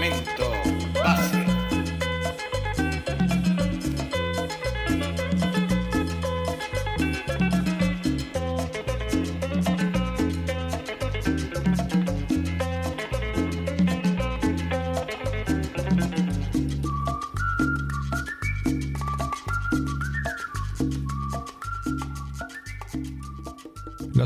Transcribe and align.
Campamento 0.00 0.39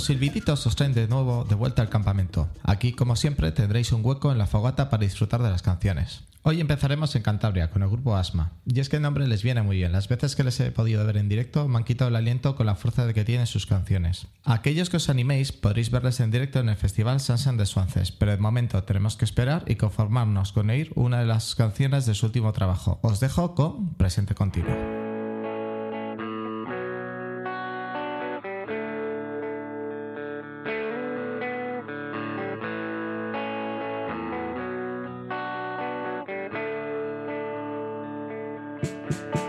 Los 0.05 0.09
silbiditos 0.09 0.67
os 0.67 0.77
traen 0.77 0.93
de 0.93 1.09
nuevo 1.09 1.47
de 1.49 1.55
vuelta 1.55 1.81
al 1.81 1.89
campamento. 1.89 2.51
Aquí, 2.63 2.93
como 2.93 3.17
siempre, 3.17 3.53
tendréis 3.53 3.91
un 3.91 4.05
hueco 4.05 4.31
en 4.31 4.37
la 4.37 4.47
fogata 4.47 4.91
para 4.91 5.03
disfrutar 5.03 5.43
de 5.43 5.49
las 5.49 5.63
canciones. 5.63 6.25
Hoy 6.43 6.61
empezaremos 6.61 7.17
en 7.17 7.23
Cantabria 7.23 7.71
con 7.71 7.83
el 7.83 7.89
grupo 7.89 8.15
Asma. 8.15 8.53
Y 8.67 8.81
es 8.81 8.91
que 8.91 8.97
el 8.97 9.03
nombre 9.03 9.27
les 9.27 9.43
viene 9.43 9.63
muy 9.63 9.79
bien. 9.79 9.93
Las 9.93 10.09
veces 10.09 10.37
que 10.37 10.45
les 10.45 10.61
he 10.61 10.71
podido 10.73 11.07
ver 11.07 11.17
en 11.17 11.31
directo 11.31 11.69
me 11.69 11.79
han 11.79 11.85
quitado 11.85 12.11
el 12.11 12.17
aliento 12.17 12.55
con 12.55 12.67
la 12.67 12.75
fuerza 12.75 13.07
de 13.07 13.15
que 13.15 13.25
tienen 13.25 13.47
sus 13.47 13.65
canciones. 13.65 14.27
Aquellos 14.45 14.91
que 14.91 14.99
os 14.99 15.09
animéis 15.09 15.53
podréis 15.53 15.91
verles 15.91 16.21
en 16.21 16.31
directo 16.31 16.61
en 16.61 16.69
el 16.69 16.77
Festival 16.77 17.19
Sansan 17.21 17.57
de 17.57 17.65
Suances, 17.65 18.13
pero 18.13 18.33
de 18.33 18.37
momento 18.37 18.83
tenemos 18.83 19.17
que 19.17 19.25
esperar 19.25 19.65
y 19.67 19.77
conformarnos 19.77 20.53
con 20.53 20.69
oír 20.69 20.93
una 20.97 21.21
de 21.21 21.27
las 21.27 21.55
canciones 21.55 22.05
de 22.05 22.13
su 22.13 22.27
último 22.27 22.53
trabajo. 22.53 22.99
Os 23.01 23.21
dejo 23.21 23.55
con 23.55 23.95
Presente 23.95 24.35
Continuo. 24.35 25.04
Bye. 39.11 39.44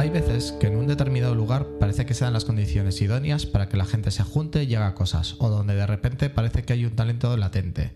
Hay 0.00 0.08
veces 0.08 0.52
que 0.52 0.68
en 0.68 0.76
un 0.76 0.86
determinado 0.86 1.34
lugar 1.34 1.66
parece 1.78 2.06
que 2.06 2.14
se 2.14 2.24
dan 2.24 2.32
las 2.32 2.46
condiciones 2.46 3.02
idóneas 3.02 3.44
para 3.44 3.68
que 3.68 3.76
la 3.76 3.84
gente 3.84 4.10
se 4.10 4.22
junte 4.22 4.64
y 4.64 4.74
haga 4.74 4.94
cosas, 4.94 5.36
o 5.40 5.50
donde 5.50 5.74
de 5.74 5.86
repente 5.86 6.30
parece 6.30 6.62
que 6.62 6.72
hay 6.72 6.86
un 6.86 6.96
talento 6.96 7.36
latente. 7.36 7.94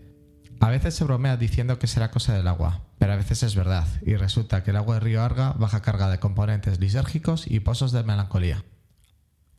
A 0.59 0.69
veces 0.69 0.93
se 0.93 1.03
bromea 1.03 1.35
diciendo 1.35 1.79
que 1.79 1.87
será 1.87 2.11
cosa 2.11 2.35
del 2.35 2.47
agua, 2.47 2.83
pero 2.99 3.13
a 3.13 3.15
veces 3.15 3.41
es 3.41 3.55
verdad, 3.55 3.87
y 4.05 4.17
resulta 4.17 4.63
que 4.63 4.69
el 4.69 4.77
agua 4.77 4.93
de 4.93 4.99
Río 4.99 5.23
Arga 5.23 5.53
baja 5.53 5.81
carga 5.81 6.07
de 6.11 6.19
componentes 6.19 6.79
lisérgicos 6.79 7.49
y 7.49 7.61
pozos 7.61 7.91
de 7.91 8.03
melancolía. 8.03 8.63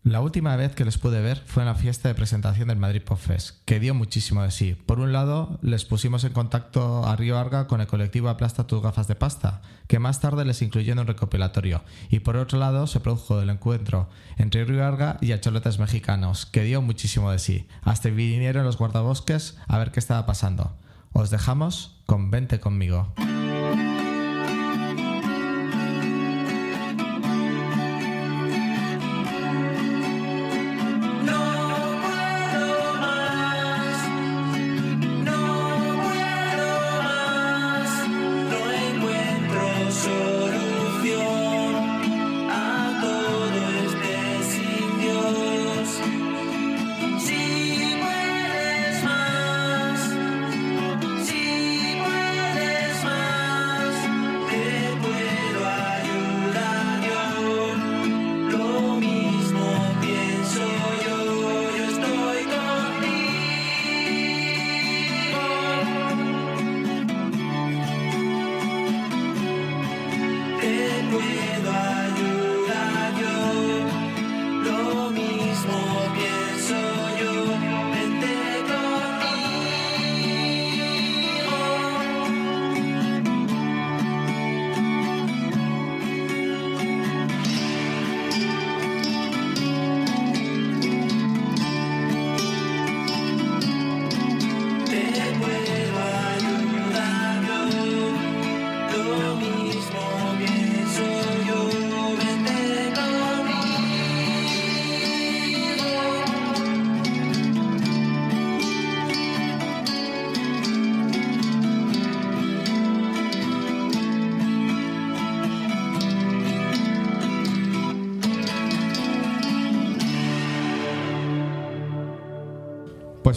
La 0.07 0.21
última 0.21 0.55
vez 0.55 0.73
que 0.73 0.85
les 0.85 0.99
pude 0.99 1.21
ver 1.21 1.43
fue 1.47 1.65
en 1.65 1.67
la 1.67 1.75
fiesta 1.75 2.07
de 2.09 2.15
presentación 2.15 2.69
del 2.69 2.79
Madrid 2.79 3.03
Pop 3.03 3.19
Fest, 3.19 3.57
que 3.65 3.81
dio 3.81 3.93
muchísimo 3.93 4.45
de 4.45 4.53
sí. 4.53 4.77
Por 4.87 5.01
un 5.01 5.13
lado, 5.13 5.59
les 5.63 5.85
pusimos 5.85 6.23
en 6.23 6.33
contacto 6.33 7.05
a 7.05 7.17
Río 7.17 7.37
Arga 7.37 7.67
con 7.67 7.81
el 7.81 7.89
colectivo 7.89 8.29
Aplasta 8.29 8.69
tus 8.69 8.81
gafas 8.81 9.09
de 9.09 9.17
pasta, 9.17 9.63
que 9.89 9.99
más 9.99 10.21
tarde 10.21 10.45
les 10.45 10.63
incluyó 10.63 10.93
en 10.93 11.01
un 11.01 11.09
recopilatorio. 11.09 11.83
Y 12.09 12.21
por 12.21 12.37
otro 12.37 12.57
lado, 12.61 12.87
se 12.87 13.01
produjo 13.01 13.41
el 13.41 13.51
encuentro 13.51 14.09
entre 14.37 14.65
Río 14.65 14.87
Arga 14.87 15.19
y 15.21 15.33
Acholotes 15.33 15.81
Mexicanos, 15.81 16.47
que 16.47 16.63
dio 16.63 16.81
muchísimo 16.83 17.33
de 17.33 17.41
sí. 17.41 17.67
Hasta 17.83 18.09
vinieron 18.09 18.65
los 18.65 18.79
guardabosques 18.79 19.59
a 19.67 19.77
ver 19.77 19.91
qué 19.91 19.99
estaba 19.99 20.25
pasando. 20.25 20.77
Os 21.15 21.31
dejamos 21.31 22.01
con 22.07 22.31
Vente 22.31 22.61
conmigo. 22.61 23.13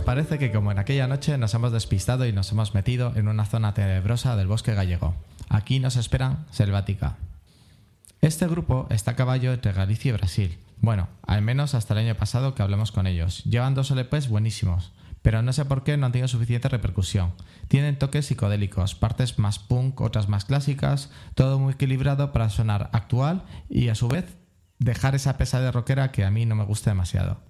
Parece 0.09 0.39
que 0.39 0.51
como 0.51 0.71
en 0.71 0.79
aquella 0.79 1.07
noche 1.07 1.37
nos 1.37 1.53
hemos 1.53 1.71
despistado 1.71 2.25
y 2.25 2.33
nos 2.33 2.51
hemos 2.51 2.73
metido 2.73 3.13
en 3.15 3.27
una 3.27 3.45
zona 3.45 3.75
tenebrosa 3.75 4.35
del 4.35 4.47
bosque 4.47 4.73
gallego. 4.73 5.13
Aquí 5.49 5.79
nos 5.79 5.97
esperan 5.97 6.47
Selvática. 6.49 7.17
Este 8.19 8.47
grupo 8.47 8.87
está 8.89 9.11
a 9.11 9.15
caballo 9.15 9.53
entre 9.53 9.71
Galicia 9.71 10.09
y 10.09 10.13
Brasil. 10.13 10.57
Bueno, 10.81 11.09
al 11.27 11.43
menos 11.43 11.75
hasta 11.75 11.93
el 11.93 12.07
año 12.07 12.15
pasado 12.15 12.55
que 12.55 12.63
hablamos 12.63 12.91
con 12.91 13.05
ellos. 13.05 13.43
Llevan 13.43 13.75
dos 13.75 13.91
LPs 13.91 14.29
buenísimos, 14.29 14.93
pero 15.21 15.43
no 15.43 15.53
sé 15.53 15.63
por 15.65 15.83
qué 15.83 15.95
no 15.95 16.07
han 16.07 16.11
tenido 16.11 16.27
suficiente 16.27 16.69
repercusión. 16.69 17.33
Tienen 17.67 17.99
toques 17.99 18.25
psicodélicos, 18.25 18.95
partes 18.95 19.37
más 19.37 19.59
punk, 19.59 20.01
otras 20.01 20.27
más 20.27 20.43
clásicas, 20.43 21.11
todo 21.35 21.59
muy 21.59 21.73
equilibrado 21.73 22.33
para 22.33 22.49
sonar 22.49 22.89
actual 22.93 23.43
y 23.69 23.89
a 23.89 23.93
su 23.93 24.07
vez 24.07 24.37
dejar 24.79 25.13
esa 25.13 25.37
pesa 25.37 25.61
de 25.61 25.71
rockera 25.71 26.11
que 26.11 26.25
a 26.25 26.31
mí 26.31 26.47
no 26.47 26.55
me 26.55 26.65
gusta 26.65 26.89
demasiado. 26.89 27.48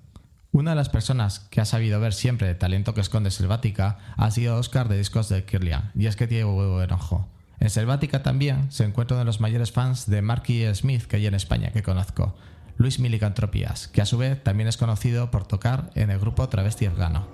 Una 0.51 0.71
de 0.71 0.75
las 0.75 0.89
personas 0.89 1.39
que 1.39 1.61
ha 1.61 1.65
sabido 1.65 1.99
ver 1.99 2.13
siempre 2.13 2.49
el 2.49 2.57
talento 2.57 2.95
que 2.95 3.01
esconde 3.01 3.29
Selvática 3.29 3.99
ha 4.17 4.31
sido 4.31 4.57
Oscar 4.57 4.89
de 4.89 4.97
Discos 4.97 5.29
de 5.29 5.45
Kirlian, 5.45 5.91
y 5.93 6.07
es 6.07 6.15
que 6.15 6.27
tiene 6.27 6.45
huevo 6.45 6.81
enojo. 6.81 7.29
En 7.59 7.69
Selvática 7.69 8.23
también 8.23 8.71
se 8.71 8.83
encuentra 8.83 9.15
uno 9.15 9.19
de 9.19 9.25
los 9.25 9.41
mayores 9.41 9.71
fans 9.71 10.09
de 10.09 10.23
Marky 10.23 10.65
Smith 10.73 11.03
que 11.03 11.17
hay 11.17 11.27
en 11.27 11.35
España 11.35 11.71
que 11.71 11.83
conozco, 11.83 12.35
Luis 12.77 12.99
Milicantropías, 12.99 13.89
que 13.89 14.01
a 14.01 14.05
su 14.05 14.17
vez 14.17 14.43
también 14.43 14.67
es 14.67 14.77
conocido 14.77 15.29
por 15.29 15.45
tocar 15.45 15.91
en 15.93 16.09
el 16.09 16.19
grupo 16.19 16.49
Travesti 16.49 16.87
Afgano. 16.87 17.27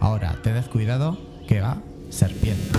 Ahora, 0.00 0.40
tened 0.42 0.66
cuidado 0.66 1.18
que 1.46 1.60
va 1.60 1.78
Serpiente. 2.10 2.78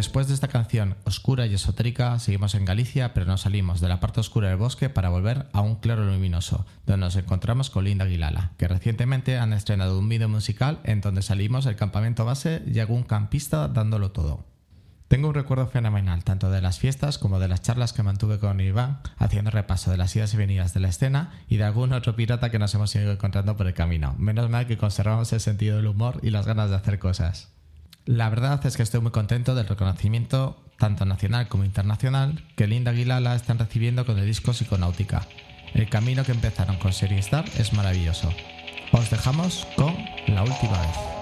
Después 0.00 0.28
de 0.28 0.32
esta 0.32 0.48
canción 0.48 0.96
oscura 1.04 1.44
y 1.44 1.52
esotérica, 1.52 2.18
seguimos 2.18 2.54
en 2.54 2.64
Galicia, 2.64 3.12
pero 3.12 3.26
no 3.26 3.36
salimos 3.36 3.82
de 3.82 3.88
la 3.88 4.00
parte 4.00 4.20
oscura 4.20 4.48
del 4.48 4.56
bosque 4.56 4.88
para 4.88 5.10
volver 5.10 5.48
a 5.52 5.60
un 5.60 5.76
claro 5.76 6.06
luminoso, 6.06 6.64
donde 6.86 7.04
nos 7.04 7.16
encontramos 7.16 7.68
con 7.68 7.84
Linda 7.84 8.06
Aguilala, 8.06 8.52
que 8.56 8.66
recientemente 8.66 9.36
han 9.36 9.52
estrenado 9.52 9.98
un 9.98 10.08
vídeo 10.08 10.26
musical 10.26 10.80
en 10.84 11.02
donde 11.02 11.20
salimos 11.20 11.66
del 11.66 11.76
campamento 11.76 12.24
base 12.24 12.62
y 12.66 12.78
algún 12.78 13.02
campista 13.02 13.68
dándolo 13.68 14.10
todo. 14.10 14.46
Tengo 15.08 15.28
un 15.28 15.34
recuerdo 15.34 15.66
fenomenal 15.66 16.24
tanto 16.24 16.50
de 16.50 16.62
las 16.62 16.78
fiestas 16.78 17.18
como 17.18 17.38
de 17.38 17.48
las 17.48 17.60
charlas 17.60 17.92
que 17.92 18.02
mantuve 18.02 18.38
con 18.38 18.58
Iván, 18.58 19.00
haciendo 19.18 19.50
repaso 19.50 19.90
de 19.90 19.98
las 19.98 20.16
idas 20.16 20.32
y 20.32 20.38
venidas 20.38 20.72
de 20.72 20.80
la 20.80 20.88
escena 20.88 21.32
y 21.46 21.58
de 21.58 21.64
algún 21.64 21.92
otro 21.92 22.16
pirata 22.16 22.50
que 22.50 22.58
nos 22.58 22.74
hemos 22.74 22.94
ido 22.94 23.12
encontrando 23.12 23.54
por 23.58 23.66
el 23.66 23.74
camino. 23.74 24.14
Menos 24.16 24.48
mal 24.48 24.66
que 24.66 24.78
conservamos 24.78 25.30
el 25.34 25.40
sentido 25.40 25.76
del 25.76 25.88
humor 25.88 26.20
y 26.22 26.30
las 26.30 26.46
ganas 26.46 26.70
de 26.70 26.76
hacer 26.76 26.98
cosas. 26.98 27.59
La 28.06 28.28
verdad 28.28 28.64
es 28.66 28.76
que 28.76 28.82
estoy 28.82 29.00
muy 29.00 29.12
contento 29.12 29.54
del 29.54 29.68
reconocimiento, 29.68 30.56
tanto 30.78 31.04
nacional 31.04 31.48
como 31.48 31.64
internacional, 31.64 32.42
que 32.56 32.66
Linda 32.66 32.90
Aguilala 32.92 33.34
están 33.34 33.58
recibiendo 33.58 34.06
con 34.06 34.18
el 34.18 34.26
disco 34.26 34.52
Psiconáutica. 34.52 35.26
El 35.74 35.88
camino 35.88 36.24
que 36.24 36.32
empezaron 36.32 36.78
con 36.78 36.92
Serie 36.92 37.18
Star 37.18 37.44
es 37.58 37.72
maravilloso. 37.72 38.32
Os 38.92 39.10
dejamos 39.10 39.66
con 39.76 39.94
La 40.26 40.42
Última 40.42 40.80
Vez. 40.80 41.19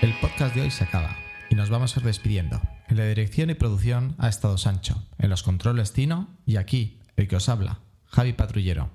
De 0.00 0.62
hoy 0.62 0.70
se 0.70 0.84
acaba 0.84 1.16
y 1.50 1.54
nos 1.54 1.68
vamos 1.68 1.94
a 1.94 2.00
ir 2.00 2.06
despidiendo. 2.06 2.60
En 2.88 2.96
la 2.96 3.04
dirección 3.04 3.50
y 3.50 3.54
producción 3.54 4.14
ha 4.18 4.28
estado 4.28 4.56
Sancho, 4.56 5.06
en 5.18 5.28
los 5.28 5.42
controles 5.42 5.92
Tino 5.92 6.28
y 6.46 6.56
aquí, 6.56 7.00
el 7.16 7.28
que 7.28 7.36
os 7.36 7.50
habla, 7.50 7.80
Javi 8.06 8.32
Patrullero. 8.32 8.90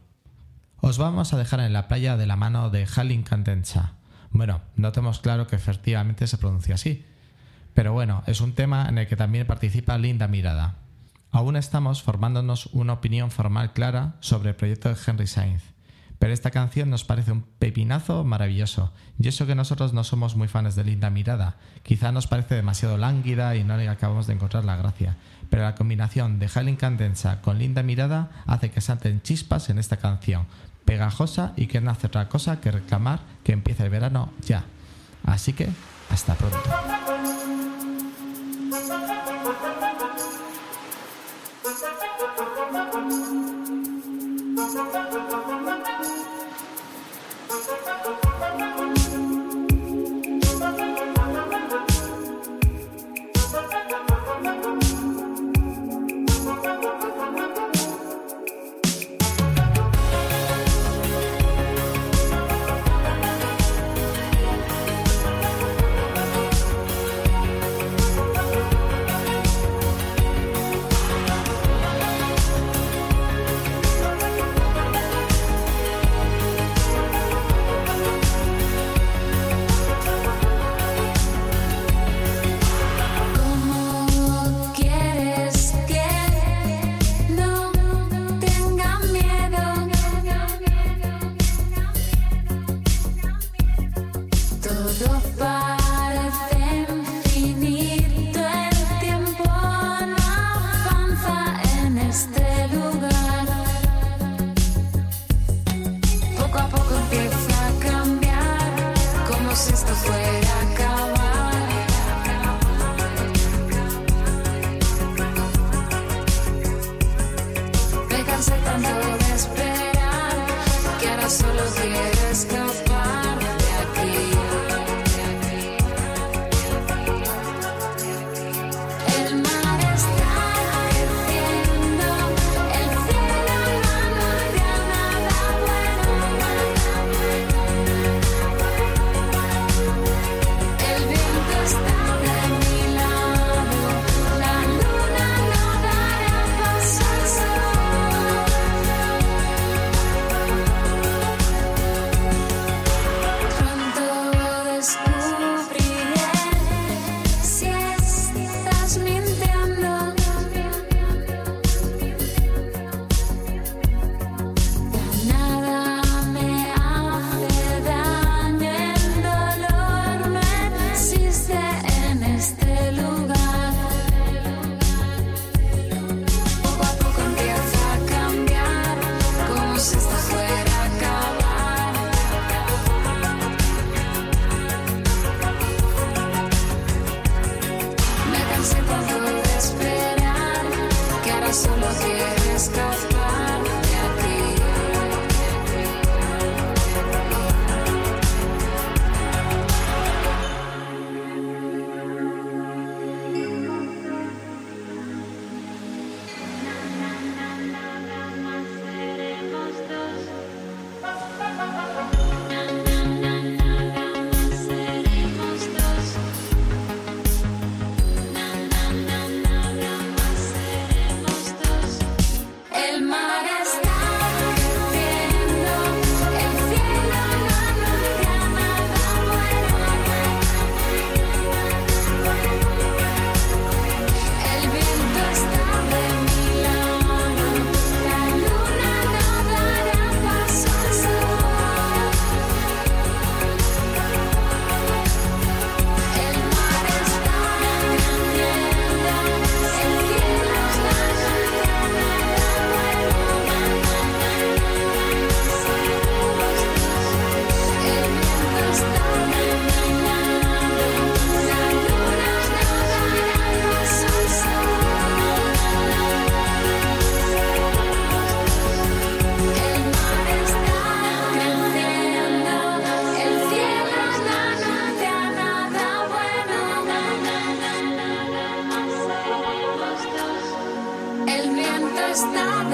Os 0.78 0.98
vamos 0.98 1.32
a 1.32 1.38
dejar 1.38 1.60
en 1.60 1.74
la 1.74 1.88
playa 1.88 2.18
de 2.18 2.26
la 2.26 2.36
mano 2.36 2.72
de 2.72 2.88
Halin 2.96 3.22
Cantensa. 3.22 3.94
Bueno, 4.32 4.62
no 4.76 4.92
tenemos 4.92 5.20
claro 5.20 5.46
que 5.46 5.56
efectivamente 5.56 6.26
se 6.26 6.40
pronuncia 6.40 6.74
así, 6.74 7.06
pero 7.76 7.94
bueno, 7.94 8.24
es 8.26 8.42
un 8.42 8.54
tema 8.54 8.90
en 8.90 8.98
el 8.98 9.08
que 9.08 9.16
también 9.16 9.46
participa 9.46 10.00
Linda 10.00 10.28
Mirada. 10.28 10.80
Aún 11.30 11.56
estamos 11.56 12.02
formándonos 12.02 12.66
una 12.68 12.94
opinión 12.94 13.30
formal 13.30 13.74
clara 13.74 14.16
sobre 14.22 14.50
el 14.50 14.56
proyecto 14.56 14.90
de 14.90 14.98
Henry 15.06 15.28
Sainz 15.28 15.75
pero 16.26 16.34
esta 16.34 16.50
canción 16.50 16.90
nos 16.90 17.04
parece 17.04 17.32
un 17.32 17.44
pepinazo 17.44 18.24
maravilloso. 18.24 18.92
Y 19.20 19.28
eso 19.28 19.46
que 19.46 19.54
nosotros 19.54 19.94
no 19.94 20.04
somos 20.04 20.36
muy 20.36 20.48
fans 20.48 20.76
de 20.76 20.84
Linda 20.84 21.12
Mirada. 21.12 21.58
Quizá 21.84 22.12
nos 22.12 22.26
parece 22.26 22.56
demasiado 22.56 22.98
lánguida 22.98 23.56
y 23.56 23.64
no 23.64 23.78
le 23.78 23.88
acabamos 23.88 24.26
de 24.26 24.34
encontrar 24.34 24.66
la 24.66 24.76
gracia. 24.76 25.18
Pero 25.52 25.62
la 25.62 25.76
combinación 25.76 26.40
de 26.40 26.48
Helen 26.48 26.78
Candensa 26.78 27.42
con 27.42 27.60
Linda 27.60 27.84
Mirada 27.84 28.32
hace 28.48 28.72
que 28.72 28.82
salten 28.82 29.22
chispas 29.22 29.70
en 29.70 29.78
esta 29.78 29.98
canción. 29.98 30.48
Pegajosa 30.84 31.54
y 31.58 31.68
que 31.68 31.80
no 31.80 31.92
hace 31.92 32.08
otra 32.08 32.28
cosa 32.28 32.60
que 32.60 32.72
reclamar 32.72 33.20
que 33.44 33.52
empiece 33.52 33.84
el 33.84 33.92
verano 33.92 34.32
ya. 34.42 34.64
Así 35.26 35.54
que, 35.54 35.70
hasta 36.10 36.34
pronto. 36.34 36.58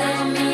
na 0.01 0.23
na 0.33 0.50